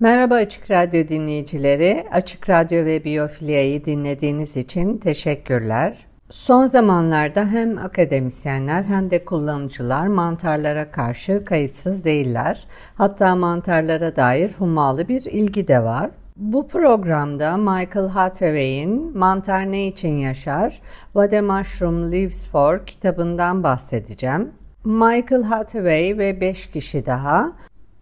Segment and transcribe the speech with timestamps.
[0.00, 2.04] Merhaba Açık Radyo dinleyicileri.
[2.12, 6.06] Açık Radyo ve Biyofilia'yı dinlediğiniz için teşekkürler.
[6.30, 12.66] Son zamanlarda hem akademisyenler hem de kullanıcılar mantarlara karşı kayıtsız değiller.
[12.94, 16.10] Hatta mantarlara dair hummalı bir ilgi de var.
[16.36, 20.80] Bu programda Michael Hathaway'in Mantar Ne İçin Yaşar?
[21.12, 24.50] What a Mushroom Lives For kitabından bahsedeceğim.
[24.84, 27.52] Michael Hathaway ve 5 kişi daha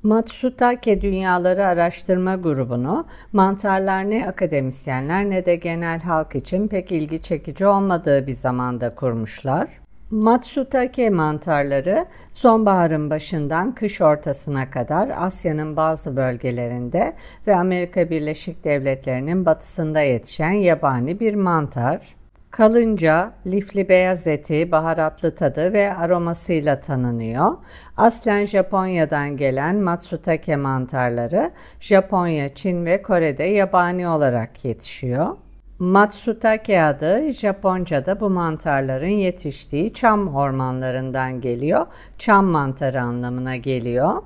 [0.04, 7.66] Matsutake Dünyaları Araştırma Grubu'nu mantarlar ne akademisyenler ne de genel halk için pek ilgi çekici
[7.66, 9.68] olmadığı bir zamanda kurmuşlar.
[10.10, 17.14] Matsutake mantarları sonbaharın başından kış ortasına kadar Asya'nın bazı bölgelerinde
[17.46, 22.14] ve Amerika Birleşik Devletleri'nin batısında yetişen yabani bir mantar.
[22.56, 27.56] Kalınca, lifli beyaz eti, baharatlı tadı ve aromasıyla tanınıyor.
[27.96, 35.36] Aslen Japonya'dan gelen Matsutake mantarları Japonya, Çin ve Kore'de yabani olarak yetişiyor.
[35.78, 41.86] Matsutake adı Japonca'da bu mantarların yetiştiği çam ormanlarından geliyor.
[42.18, 44.22] Çam mantarı anlamına geliyor.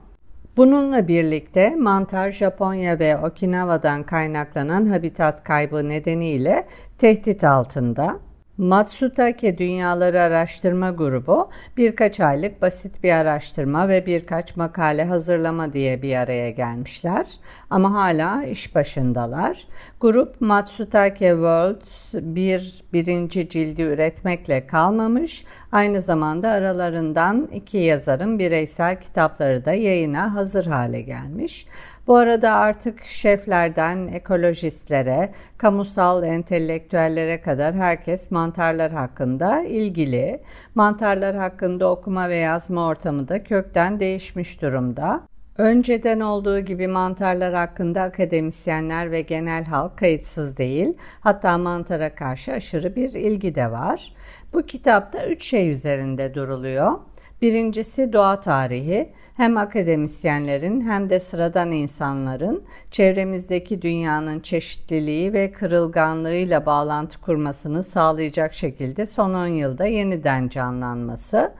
[0.59, 6.67] Bununla birlikte mantar Japonya ve Okinawa'dan kaynaklanan habitat kaybı nedeniyle
[6.99, 8.21] tehdit altında.
[8.59, 16.17] Matsutake Dünyaları Araştırma Grubu birkaç aylık basit bir araştırma ve birkaç makale hazırlama diye bir
[16.17, 17.27] araya gelmişler.
[17.71, 19.67] Ama hala iş başındalar.
[20.01, 21.83] Grup Matsutake World
[22.13, 25.45] bir birinci cildi üretmekle kalmamış.
[25.73, 31.67] Aynı zamanda aralarından iki yazarın bireysel kitapları da yayına hazır hale gelmiş.
[32.09, 40.41] Bu arada artık şeflerden ekolojistlere, kamusal entelektüellere kadar herkes mantarlar hakkında ilgili.
[40.75, 45.21] Mantarlar hakkında okuma ve yazma ortamı da kökten değişmiş durumda.
[45.59, 50.97] Önceden olduğu gibi mantarlar hakkında akademisyenler ve genel halk kayıtsız değil.
[51.21, 54.13] Hatta mantara karşı aşırı bir ilgi de var.
[54.53, 56.93] Bu kitapta üç şey üzerinde duruluyor.
[57.43, 59.09] Birincisi doğa tarihi.
[59.37, 69.07] Hem akademisyenlerin hem de sıradan insanların çevremizdeki dünyanın çeşitliliği ve kırılganlığıyla bağlantı kurmasını sağlayacak şekilde
[69.07, 71.53] son 10 yılda yeniden canlanması.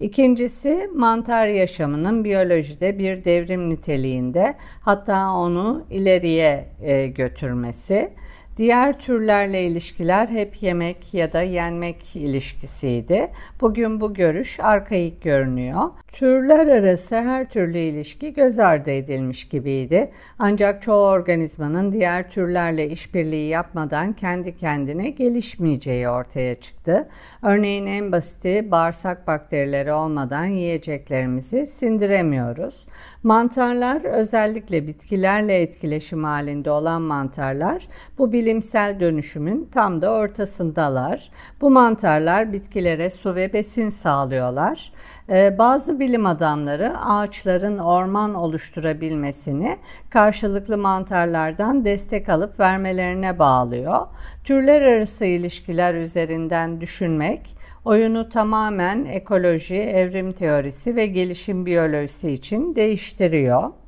[0.00, 8.12] İkincisi mantar yaşamının biyolojide bir devrim niteliğinde hatta onu ileriye e, götürmesi.
[8.56, 13.30] Diğer türlerle ilişkiler hep yemek ya da yenmek ilişkisiydi.
[13.60, 15.90] Bugün bu görüş arkaik görünüyor.
[16.08, 20.10] Türler arası her türlü ilişki göz ardı edilmiş gibiydi.
[20.38, 27.08] Ancak çoğu organizmanın diğer türlerle işbirliği yapmadan kendi kendine gelişmeyeceği ortaya çıktı.
[27.42, 32.86] Örneğin en basiti bağırsak bakterileri olmadan yiyeceklerimizi sindiremiyoruz.
[33.22, 41.30] Mantarlar özellikle bitkilerle etkileşim halinde olan mantarlar bu bilimsel dönüşümün tam da ortasındalar.
[41.60, 44.92] Bu mantarlar bitkilere su ve besin sağlıyorlar.
[45.28, 49.78] Ee, bazı bilim adamları ağaçların orman oluşturabilmesini
[50.10, 54.06] karşılıklı mantarlardan destek alıp vermelerine bağlıyor.
[54.44, 63.81] Türler arası ilişkiler üzerinden düşünmek, oyunu tamamen ekoloji, evrim teorisi ve gelişim biyolojisi için değiştiriyor.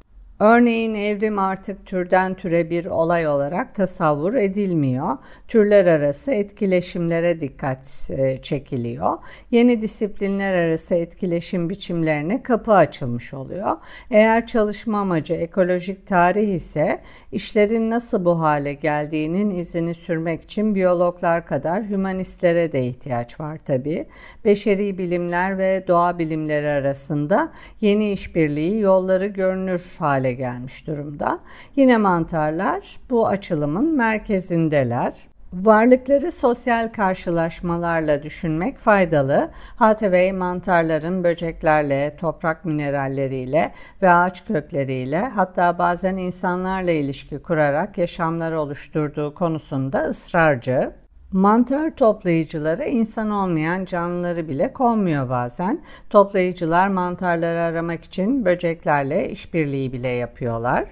[0.44, 5.18] Örneğin evrim artık türden türe bir olay olarak tasavvur edilmiyor.
[5.48, 9.18] Türler arası etkileşimlere dikkat e, çekiliyor.
[9.50, 13.76] Yeni disiplinler arası etkileşim biçimlerine kapı açılmış oluyor.
[14.10, 17.00] Eğer çalışma amacı ekolojik tarih ise
[17.32, 24.06] işlerin nasıl bu hale geldiğinin izini sürmek için biyologlar kadar hümanistlere de ihtiyaç var tabii.
[24.44, 31.38] Beşeri bilimler ve doğa bilimleri arasında yeni işbirliği yolları görünür hale gelmiş durumda.
[31.76, 35.12] Yine mantarlar bu açılımın merkezindeler.
[35.52, 39.50] Varlıkları sosyal karşılaşmalarla düşünmek faydalı.
[39.76, 43.72] Hathaway mantarların böceklerle, toprak mineralleriyle
[44.02, 51.03] ve ağaç kökleriyle hatta bazen insanlarla ilişki kurarak yaşamları oluşturduğu konusunda ısrarcı.
[51.34, 55.80] Mantar toplayıcıları insan olmayan canlıları bile konmuyor bazen.
[56.10, 60.84] Toplayıcılar mantarları aramak için böceklerle işbirliği bile yapıyorlar.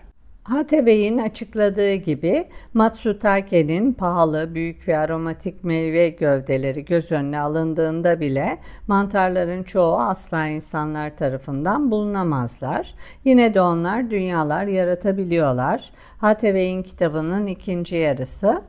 [0.44, 2.44] Hatebey'in açıkladığı gibi
[2.74, 11.16] Matsutake'nin pahalı, büyük ve aromatik meyve gövdeleri göz önüne alındığında bile mantarların çoğu asla insanlar
[11.16, 12.94] tarafından bulunamazlar.
[13.24, 15.90] Yine de onlar dünyalar yaratabiliyorlar.
[16.18, 18.62] Hatebey'in kitabının ikinci yarısı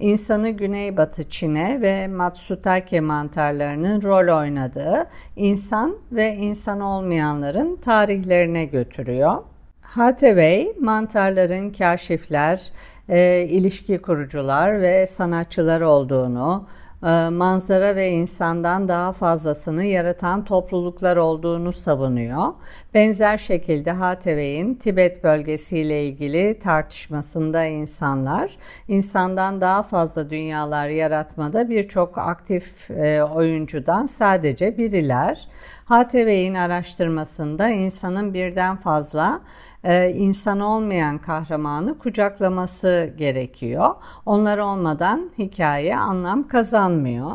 [0.00, 5.06] insanı Güneybatı Çin'e ve Matsutake mantarlarının rol oynadığı
[5.36, 9.42] insan ve insan olmayanların tarihlerine götürüyor.
[9.80, 12.72] Hathaway, mantarların kaşifler,
[13.08, 16.66] e, ilişki kurucular ve sanatçılar olduğunu,
[17.02, 22.54] manzara ve insandan daha fazlasını yaratan topluluklar olduğunu savunuyor.
[22.94, 28.56] Benzer şekilde Hathaway'in Tibet bölgesiyle ilgili tartışmasında insanlar
[28.88, 35.48] insandan daha fazla dünyalar yaratmada birçok aktif e, oyuncudan sadece biriler.
[35.88, 39.40] Hathaway'in araştırmasında insanın birden fazla
[39.84, 43.94] e, insan olmayan kahramanı kucaklaması gerekiyor.
[44.26, 47.30] Onlar olmadan hikaye anlam kazanmıyor.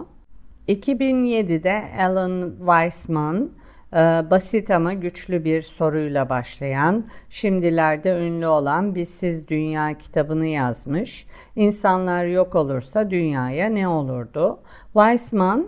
[0.67, 3.49] 2007'de Alan Weissman
[3.93, 3.97] e,
[4.29, 11.27] basit ama güçlü bir soruyla başlayan, şimdilerde ünlü olan Bizsiz Dünya kitabını yazmış.
[11.55, 14.59] İnsanlar yok olursa dünyaya ne olurdu?
[14.93, 15.67] Weissman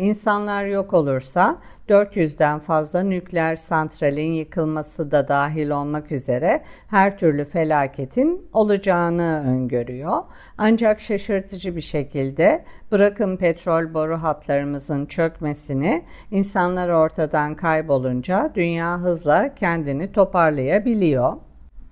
[0.00, 8.48] insanlar yok olursa 400'den fazla nükleer santralin yıkılması da dahil olmak üzere her türlü felaketin
[8.52, 10.22] olacağını öngörüyor.
[10.58, 20.12] Ancak şaşırtıcı bir şekilde bırakın petrol boru hatlarımızın çökmesini insanlar ortadan kaybolunca dünya hızla kendini
[20.12, 21.47] toparlayabiliyor.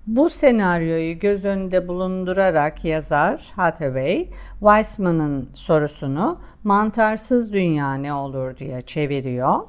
[0.07, 9.59] Bu senaryoyu göz önünde bulundurarak yazar Hathaway, Weissman'ın sorusunu mantarsız dünya ne olur diye çeviriyor.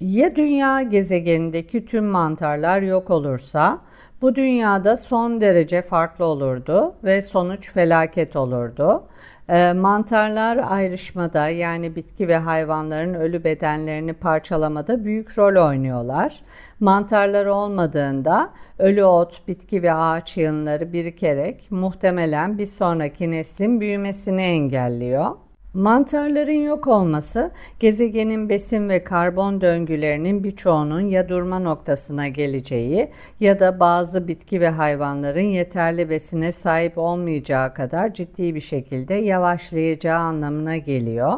[0.00, 3.78] Ya dünya gezegenindeki tüm mantarlar yok olursa
[4.22, 9.04] bu dünyada son derece farklı olurdu ve sonuç felaket olurdu.
[9.48, 16.40] E, mantarlar ayrışmada yani bitki ve hayvanların ölü bedenlerini parçalamada büyük rol oynuyorlar.
[16.80, 25.30] Mantarlar olmadığında ölü ot, bitki ve ağaç yığınları birikerek muhtemelen bir sonraki neslin büyümesini engelliyor.
[25.74, 27.50] Mantarların yok olması
[27.80, 34.68] gezegenin besin ve karbon döngülerinin birçoğunun ya durma noktasına geleceği ya da bazı bitki ve
[34.68, 41.32] hayvanların yeterli besine sahip olmayacağı kadar ciddi bir şekilde yavaşlayacağı anlamına geliyor.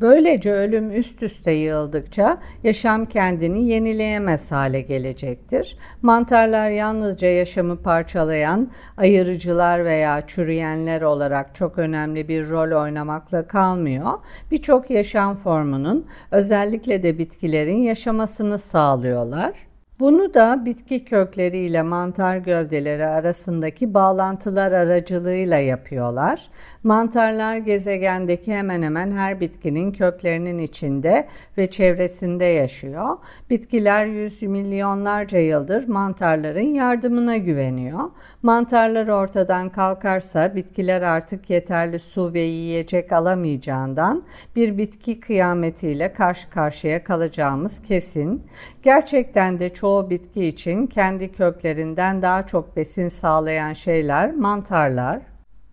[0.00, 5.76] Böylece ölüm üst üste yığıldıkça yaşam kendini yenileyemez hale gelecektir.
[6.02, 14.10] Mantarlar yalnızca yaşamı parçalayan ayırıcılar veya çürüyenler olarak çok önemli bir rol oynamakla kalmıyor.
[14.50, 19.65] Birçok yaşam formunun özellikle de bitkilerin yaşamasını sağlıyorlar.
[20.00, 26.48] Bunu da bitki kökleri ile mantar gövdeleri arasındaki bağlantılar aracılığıyla yapıyorlar.
[26.82, 31.28] Mantarlar gezegendeki hemen hemen her bitkinin köklerinin içinde
[31.58, 33.16] ve çevresinde yaşıyor.
[33.50, 38.10] Bitkiler yüz milyonlarca yıldır mantarların yardımına güveniyor.
[38.42, 44.22] Mantarlar ortadan kalkarsa bitkiler artık yeterli su ve yiyecek alamayacağından
[44.56, 48.42] bir bitki kıyametiyle karşı karşıya kalacağımız kesin.
[48.82, 55.20] Gerçekten de çok çoğu bitki için kendi köklerinden daha çok besin sağlayan şeyler mantarlar.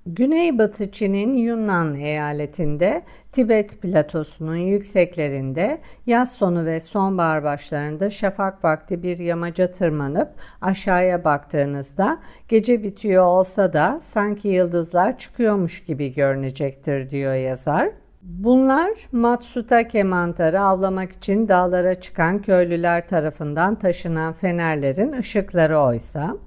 [0.06, 3.02] Güneybatı Çin'in Yunnan eyaletinde
[3.32, 10.30] Tibet platosunun yükseklerinde yaz sonu ve sonbahar başlarında şafak vakti bir yamaca tırmanıp
[10.62, 18.03] aşağıya baktığınızda gece bitiyor olsa da sanki yıldızlar çıkıyormuş gibi görünecektir diyor yazar.
[18.26, 26.38] Bunlar Matsutake mantarı avlamak için dağlara çıkan köylüler tarafından taşınan fenerlerin ışıkları oysa,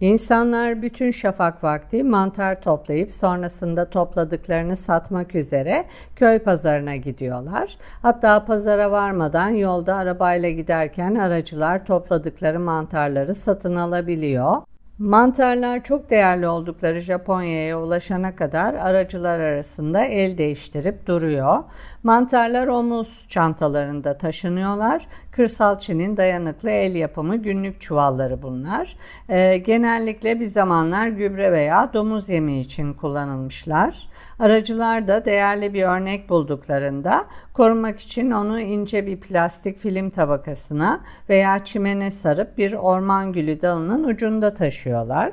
[0.00, 5.84] İnsanlar bütün şafak vakti mantar toplayıp sonrasında topladıklarını satmak üzere
[6.16, 7.76] köy pazarına gidiyorlar.
[8.02, 14.56] Hatta pazara varmadan yolda arabayla giderken aracılar topladıkları mantarları satın alabiliyor.
[15.02, 21.64] Mantarlar çok değerli oldukları Japonya'ya ulaşana kadar aracılar arasında el değiştirip duruyor.
[22.02, 25.06] Mantarlar omuz çantalarında taşınıyorlar.
[25.30, 28.96] Kırsal Çin'in dayanıklı el yapımı günlük çuvalları bunlar.
[29.28, 34.08] Ee, genellikle bir zamanlar gübre veya domuz yemi için kullanılmışlar.
[34.38, 41.64] Aracılar da değerli bir örnek bulduklarında korumak için onu ince bir plastik film tabakasına veya
[41.64, 44.54] çimene sarıp bir orman gülü dalının ucunda
[44.92, 45.32] taşıyorlar.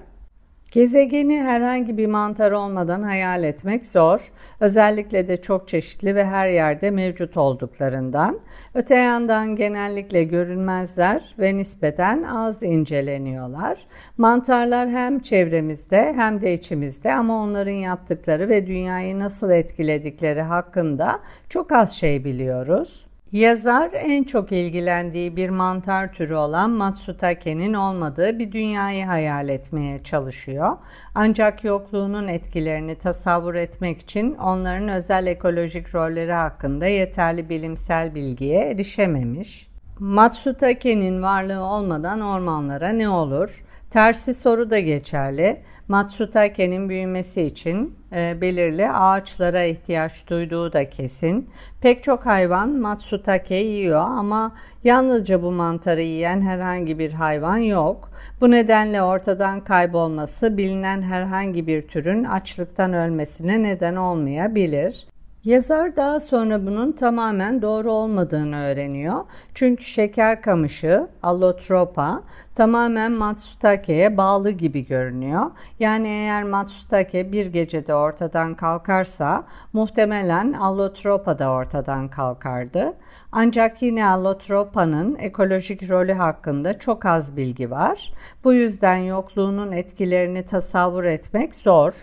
[0.71, 4.19] Gezegeni herhangi bir mantar olmadan hayal etmek zor.
[4.59, 8.39] Özellikle de çok çeşitli ve her yerde mevcut olduklarından.
[8.73, 13.77] Öte yandan genellikle görünmezler ve nispeten az inceleniyorlar.
[14.17, 21.71] Mantarlar hem çevremizde hem de içimizde ama onların yaptıkları ve dünyayı nasıl etkiledikleri hakkında çok
[21.71, 23.08] az şey biliyoruz.
[23.31, 30.77] Yazar en çok ilgilendiği bir mantar türü olan Matsutake'nin olmadığı bir dünyayı hayal etmeye çalışıyor.
[31.15, 39.67] Ancak yokluğunun etkilerini tasavvur etmek için onların özel ekolojik rolleri hakkında yeterli bilimsel bilgiye erişememiş.
[40.00, 43.63] Matsutake'nin varlığı olmadan ormanlara ne olur?
[43.89, 45.62] Tersi soru da geçerli.
[45.89, 51.50] Matsutake'nin büyümesi için e, belirli ağaçlara ihtiyaç duyduğu da kesin.
[51.81, 58.12] Pek çok hayvan Matsutake yiyor ama yalnızca bu mantarı yiyen herhangi bir hayvan yok.
[58.41, 65.08] Bu nedenle ortadan kaybolması bilinen herhangi bir türün açlıktan ölmesine neden olmayabilir.
[65.46, 69.25] Yazar daha sonra bunun tamamen doğru olmadığını öğreniyor.
[69.53, 72.24] Çünkü şeker kamışı, allotropa,
[72.55, 75.51] tamamen Matsutake'ye bağlı gibi görünüyor.
[75.79, 79.43] Yani eğer Matsutake bir gecede ortadan kalkarsa
[79.74, 82.93] muhtemelen allotropa da ortadan kalkardı.
[83.31, 88.13] Ancak yine allotropa'nın ekolojik rolü hakkında çok az bilgi var.
[88.43, 91.93] Bu yüzden yokluğunun etkilerini tasavvur etmek zor.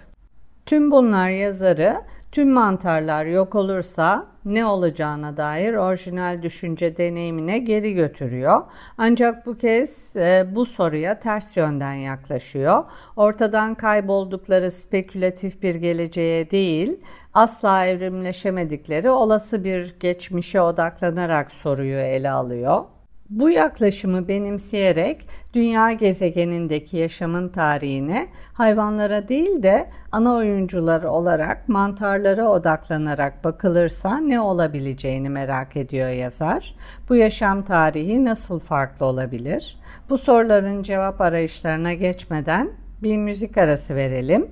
[0.66, 1.96] Tüm bunlar yazarı
[2.36, 8.62] Tüm mantarlar yok olursa ne olacağına dair orijinal düşünce deneyimine geri götürüyor.
[8.98, 12.84] Ancak bu kez e, bu soruya ters yönden yaklaşıyor.
[13.16, 17.00] Ortadan kayboldukları spekülatif bir geleceğe değil,
[17.34, 22.84] asla evrimleşemedikleri olası bir geçmişe odaklanarak soruyu ele alıyor.
[23.30, 33.44] Bu yaklaşımı benimseyerek dünya gezegenindeki yaşamın tarihine hayvanlara değil de ana oyuncular olarak mantarlara odaklanarak
[33.44, 36.74] bakılırsa ne olabileceğini merak ediyor yazar.
[37.08, 39.78] Bu yaşam tarihi nasıl farklı olabilir?
[40.10, 42.70] Bu soruların cevap arayışlarına geçmeden
[43.02, 44.50] bir müzik arası verelim.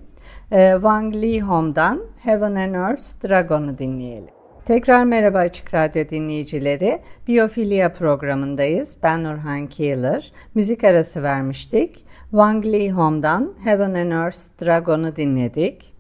[0.52, 4.43] Ee, Wang Lee Hom'dan Heaven and Earth Dragon'u dinleyelim.
[4.66, 7.00] Tekrar merhaba Açık Radyo dinleyicileri.
[7.28, 8.96] Biyofilya programındayız.
[9.02, 10.32] Ben Nurhan Keeler.
[10.54, 12.06] Müzik arası vermiştik.
[12.30, 15.94] Wang Lee Home'dan Heaven and Earth Dragon'u dinledik.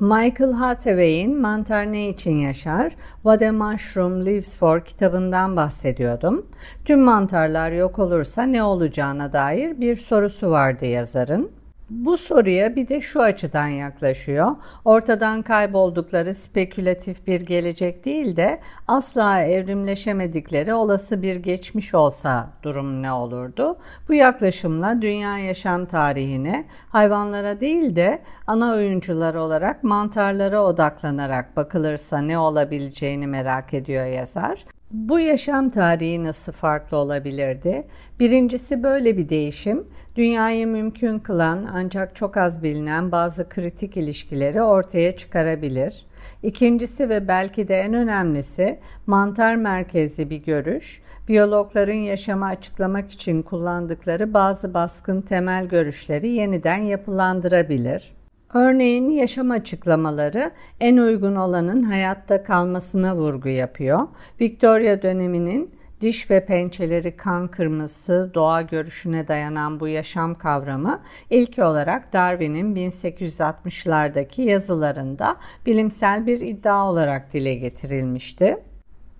[0.00, 6.46] Michael Hathaway'in Mantar Ne İçin Yaşar, What a Mushroom Lives For kitabından bahsediyordum.
[6.84, 11.59] Tüm mantarlar yok olursa ne olacağına dair bir sorusu vardı yazarın.
[11.90, 14.56] Bu soruya bir de şu açıdan yaklaşıyor.
[14.84, 23.12] Ortadan kayboldukları spekülatif bir gelecek değil de asla evrimleşemedikleri olası bir geçmiş olsa durum ne
[23.12, 23.78] olurdu?
[24.08, 32.38] Bu yaklaşımla dünya yaşam tarihine hayvanlara değil de ana oyuncular olarak mantarlara odaklanarak bakılırsa ne
[32.38, 34.64] olabileceğini merak ediyor yazar.
[34.90, 37.86] Bu yaşam tarihi nasıl farklı olabilirdi?
[38.20, 39.84] Birincisi böyle bir değişim,
[40.16, 46.06] dünyayı mümkün kılan ancak çok az bilinen bazı kritik ilişkileri ortaya çıkarabilir.
[46.42, 54.34] İkincisi ve belki de en önemlisi mantar merkezli bir görüş, biyologların yaşamı açıklamak için kullandıkları
[54.34, 58.19] bazı baskın temel görüşleri yeniden yapılandırabilir.
[58.54, 64.08] Örneğin yaşam açıklamaları en uygun olanın hayatta kalmasına vurgu yapıyor.
[64.40, 72.12] Victoria döneminin diş ve pençeleri kan kırmızısı doğa görüşüne dayanan bu yaşam kavramı ilk olarak
[72.12, 78.69] Darwin'in 1860'lardaki yazılarında bilimsel bir iddia olarak dile getirilmişti.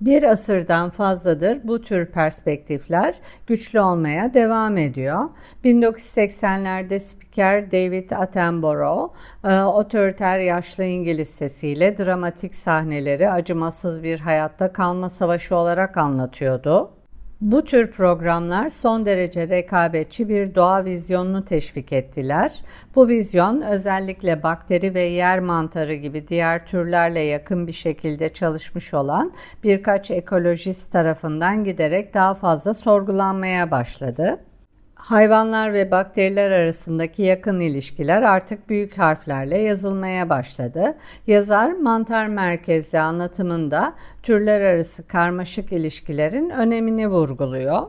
[0.00, 3.14] Bir asırdan fazladır bu tür perspektifler
[3.46, 5.28] güçlü olmaya devam ediyor.
[5.64, 9.10] 1980'lerde spiker David Attenborough
[9.44, 16.99] e, otoriter yaşlı İngiliz sesiyle dramatik sahneleri acımasız bir hayatta kalma savaşı olarak anlatıyordu.
[17.40, 22.62] Bu tür programlar son derece rekabetçi bir doğa vizyonunu teşvik ettiler.
[22.94, 29.32] Bu vizyon özellikle bakteri ve yer mantarı gibi diğer türlerle yakın bir şekilde çalışmış olan
[29.64, 34.38] birkaç ekolojist tarafından giderek daha fazla sorgulanmaya başladı.
[35.00, 40.98] Hayvanlar ve bakteriler arasındaki yakın ilişkiler artık büyük harflerle yazılmaya başladı.
[41.26, 47.82] Yazar mantar merkezli anlatımında türler arası karmaşık ilişkilerin önemini vurguluyor.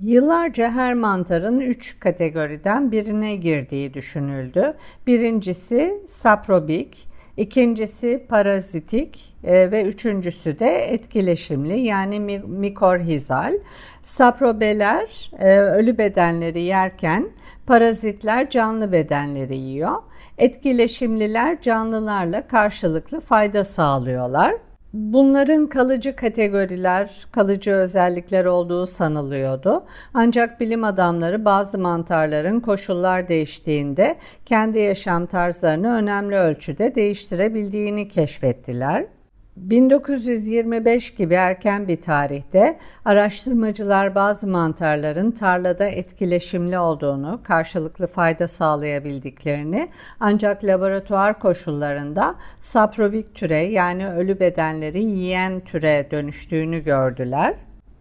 [0.00, 4.74] Yıllarca her mantarın üç kategoriden birine girdiği düşünüldü.
[5.06, 13.54] Birincisi saprobik, İkincisi parazitik e, ve üçüncüsü de etkileşimli yani mikorhizal.
[14.02, 17.28] Saprobeler e, ölü bedenleri yerken
[17.66, 20.02] parazitler canlı bedenleri yiyor.
[20.38, 24.54] Etkileşimliler canlılarla karşılıklı fayda sağlıyorlar.
[24.96, 29.84] Bunların kalıcı kategoriler, kalıcı özellikler olduğu sanılıyordu.
[30.14, 39.06] Ancak bilim adamları bazı mantarların koşullar değiştiğinde kendi yaşam tarzlarını önemli ölçüde değiştirebildiğini keşfettiler.
[39.56, 49.88] 1925 gibi erken bir tarihte araştırmacılar bazı mantarların tarlada etkileşimli olduğunu, karşılıklı fayda sağlayabildiklerini
[50.20, 57.54] ancak laboratuvar koşullarında saprobik türe yani ölü bedenleri yiyen türe dönüştüğünü gördüler.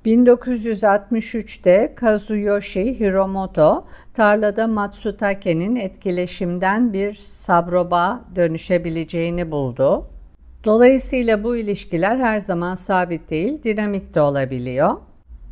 [0.06, 10.15] 1963'te Kazuyoshi Hiromoto tarlada Matsutake'nin etkileşimden bir sabroba dönüşebileceğini buldu.
[10.66, 14.98] Dolayısıyla bu ilişkiler her zaman sabit değil, dinamik de olabiliyor.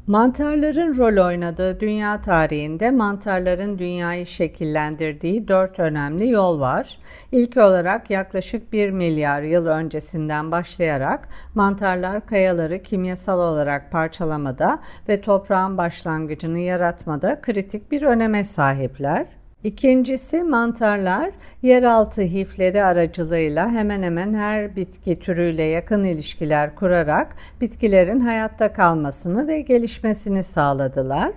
[0.08, 6.98] Mantarların rol oynadığı dünya tarihinde mantarların dünyayı şekillendirdiği dört önemli yol var.
[7.32, 14.80] İlk olarak yaklaşık 1 milyar yıl öncesinden başlayarak mantarlar kayaları kimyasal olarak parçalamada
[15.10, 19.26] ve toprağın başlangıcını yaratmada kritik bir öneme sahipler.
[19.64, 28.74] İkincisi mantarlar yeraltı hifleri aracılığıyla hemen hemen her bitki türüyle yakın ilişkiler kurarak bitkilerin hayatta
[28.74, 31.32] kalmasını ve gelişmesini sağladılar.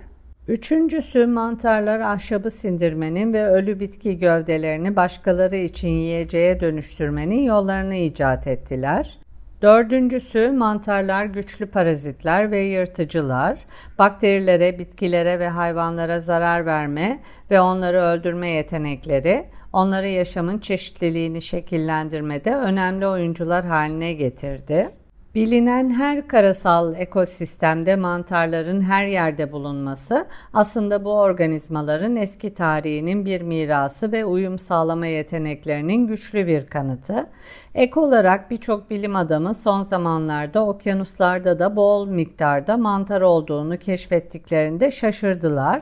[0.47, 9.17] Üçüncüsü mantarlar ahşabı sindirmenin ve ölü bitki gövdelerini başkaları için yiyeceğe dönüştürmenin yollarını icat ettiler.
[9.61, 13.59] Dördüncüsü mantarlar güçlü parazitler ve yırtıcılar,
[13.99, 17.19] bakterilere, bitkilere ve hayvanlara zarar verme
[17.51, 24.89] ve onları öldürme yetenekleri, onları yaşamın çeşitliliğini şekillendirmede önemli oyuncular haline getirdi.
[25.37, 34.11] Bilinen her karasal ekosistemde mantarların her yerde bulunması aslında bu organizmaların eski tarihinin bir mirası
[34.11, 37.29] ve uyum sağlama yeteneklerinin güçlü bir kanıtı.
[37.77, 45.81] Ek olarak birçok bilim adamı son zamanlarda okyanuslarda da bol miktarda mantar olduğunu keşfettiklerinde şaşırdılar.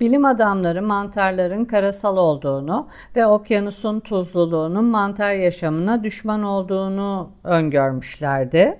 [0.00, 8.78] Bilim adamları mantarların karasal olduğunu ve okyanusun tuzluluğunun mantar yaşamına düşman olduğunu öngörmüşlerdi.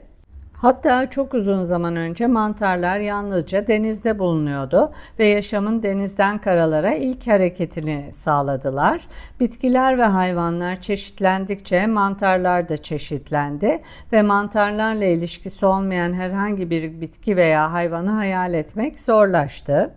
[0.57, 8.13] Hatta çok uzun zaman önce mantarlar yalnızca denizde bulunuyordu ve yaşamın denizden karalara ilk hareketini
[8.13, 9.01] sağladılar.
[9.41, 17.73] Bitkiler ve hayvanlar çeşitlendikçe mantarlar da çeşitlendi ve mantarlarla ilişkisi olmayan herhangi bir bitki veya
[17.73, 19.91] hayvanı hayal etmek zorlaştı.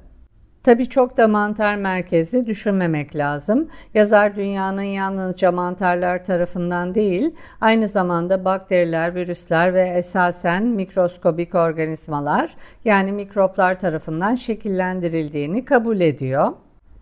[0.63, 3.69] Tabi çok da mantar merkezli düşünmemek lazım.
[3.93, 13.11] Yazar dünyanın yalnızca mantarlar tarafından değil, aynı zamanda bakteriler, virüsler ve esasen mikroskobik organizmalar yani
[13.11, 16.53] mikroplar tarafından şekillendirildiğini kabul ediyor.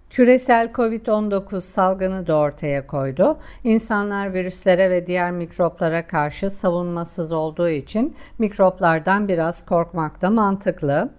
[0.10, 3.38] Küresel COVID-19 salgını da ortaya koydu.
[3.64, 11.10] İnsanlar virüslere ve diğer mikroplara karşı savunmasız olduğu için mikroplardan biraz korkmak da mantıklı.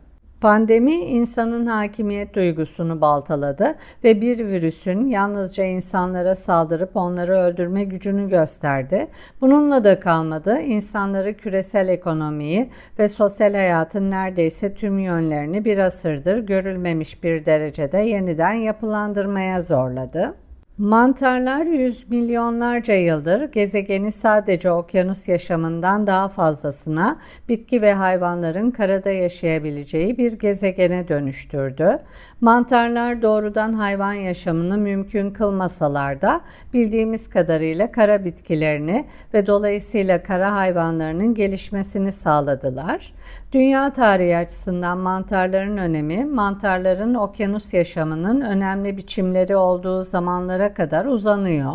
[0.40, 3.74] Pandemi insanın hakimiyet duygusunu baltaladı
[4.04, 9.08] ve bir virüsün yalnızca insanlara saldırıp onları öldürme gücünü gösterdi.
[9.40, 10.60] Bununla da kalmadı.
[10.60, 18.52] İnsanları küresel ekonomiyi ve sosyal hayatın neredeyse tüm yönlerini bir asırdır görülmemiş bir derecede yeniden
[18.52, 20.34] yapılandırmaya zorladı.
[20.78, 30.18] Mantarlar yüz milyonlarca yıldır gezegeni sadece okyanus yaşamından daha fazlasına bitki ve hayvanların karada yaşayabileceği
[30.18, 31.98] bir gezegene dönüştürdü.
[32.40, 36.40] Mantarlar doğrudan hayvan yaşamını mümkün kılmasalar da
[36.72, 43.12] bildiğimiz kadarıyla kara bitkilerini ve dolayısıyla kara hayvanlarının gelişmesini sağladılar.
[43.52, 51.72] Dünya tarihi açısından mantarların önemi, mantarların okyanus yaşamının önemli biçimleri olduğu zamanlara kadar uzanıyor.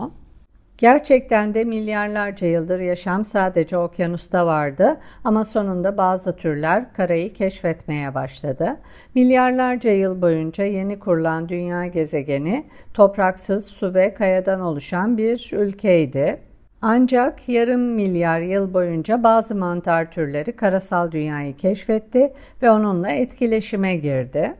[0.78, 8.78] Gerçekten de milyarlarca yıldır yaşam sadece okyanusta vardı ama sonunda bazı türler karayı keşfetmeye başladı.
[9.16, 16.40] Milyarlarca yıl boyunca yeni kurulan dünya gezegeni topraksız su ve kayadan oluşan bir ülkeydi.
[16.82, 24.56] Ancak yarım milyar yıl boyunca bazı mantar türleri karasal dünyayı keşfetti ve onunla etkileşime girdi.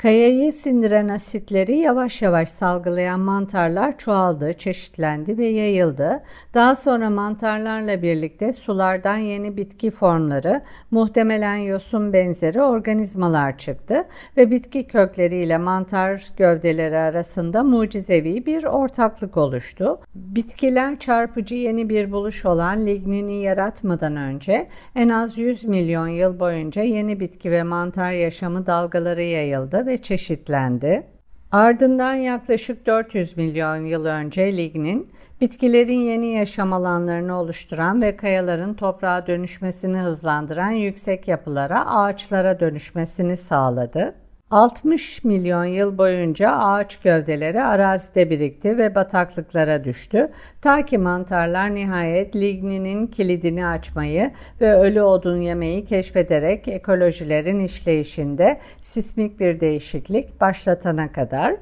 [0.00, 6.22] Kayayı sindiren asitleri yavaş yavaş salgılayan mantarlar çoğaldı, çeşitlendi ve yayıldı.
[6.54, 14.04] Daha sonra mantarlarla birlikte sulardan yeni bitki formları, muhtemelen yosun benzeri organizmalar çıktı
[14.36, 20.00] ve bitki kökleriyle mantar gövdeleri arasında mucizevi bir ortaklık oluştu.
[20.14, 26.82] Bitkiler çarpıcı yeni bir buluş olan lignini yaratmadan önce en az 100 milyon yıl boyunca
[26.82, 31.06] yeni bitki ve mantar yaşamı dalgaları yayıldı ve çeşitlendi.
[31.50, 39.26] Ardından yaklaşık 400 milyon yıl önce lignin bitkilerin yeni yaşam alanlarını oluşturan ve kayaların toprağa
[39.26, 44.14] dönüşmesini hızlandıran yüksek yapılara, ağaçlara dönüşmesini sağladı.
[44.50, 50.30] 60 milyon yıl boyunca ağaç gövdeleri arazide birikti ve bataklıklara düştü.
[50.62, 59.40] Ta ki mantarlar nihayet ligninin kilidini açmayı ve ölü odun yemeyi keşfederek ekolojilerin işleyişinde sismik
[59.40, 61.56] bir değişiklik başlatana kadar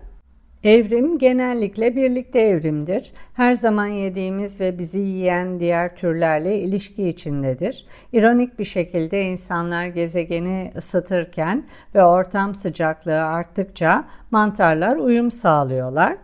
[0.64, 3.12] Evrim genellikle birlikte evrimdir.
[3.35, 7.87] Her zaman yediğimiz ve bizi yiyen diğer türlerle ilişki içindedir.
[8.12, 16.16] İronik bir şekilde insanlar gezegeni ısıtırken ve ortam sıcaklığı arttıkça mantarlar uyum sağlıyorlar.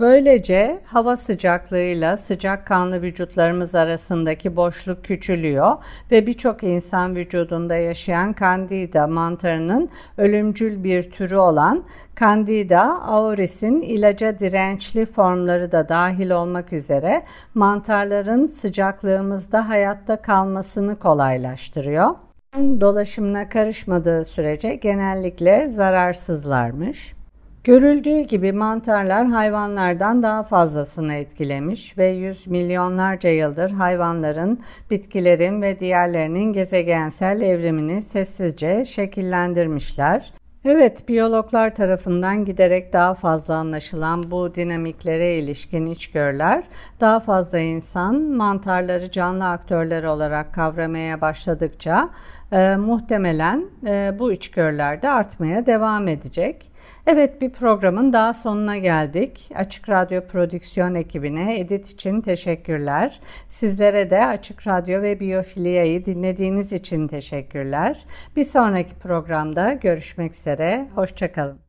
[0.00, 5.76] Böylece hava sıcaklığıyla sıcak kanlı vücutlarımız arasındaki boşluk küçülüyor
[6.10, 11.84] ve birçok insan vücudunda yaşayan kandida mantarının ölümcül bir türü olan
[12.20, 17.22] Candida auris'in ilaca dirençli formları da dahil olmak üzere
[17.54, 22.14] mantarların sıcaklığımızda hayatta kalmasını kolaylaştırıyor.
[22.56, 27.16] Dolaşımına karışmadığı sürece genellikle zararsızlarmış.
[27.66, 36.52] Görüldüğü gibi mantarlar hayvanlardan daha fazlasını etkilemiş ve yüz milyonlarca yıldır hayvanların, bitkilerin ve diğerlerinin
[36.52, 40.32] gezegensel evrimini sessizce şekillendirmişler.
[40.64, 46.64] Evet, biyologlar tarafından giderek daha fazla anlaşılan bu dinamiklere ilişkin içgörüler,
[47.00, 52.10] daha fazla insan mantarları canlı aktörler olarak kavramaya başladıkça
[52.52, 56.75] e, muhtemelen e, bu içgörüler de artmaya devam edecek.
[57.06, 59.50] Evet bir programın daha sonuna geldik.
[59.54, 63.20] Açık Radyo Prodüksiyon ekibine edit için teşekkürler.
[63.48, 68.06] Sizlere de Açık Radyo ve Biyofilia'yı dinlediğiniz için teşekkürler.
[68.36, 70.88] Bir sonraki programda görüşmek üzere.
[70.94, 71.65] Hoşçakalın.